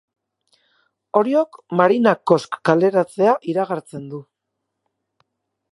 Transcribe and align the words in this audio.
Oriok 1.21 1.59
Marina 1.81 2.15
Cosc 2.31 2.59
kaleratzea 2.71 3.37
iragartzen 3.53 4.13
du 4.15 4.23